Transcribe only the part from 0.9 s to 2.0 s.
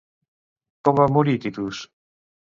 va morir Titus?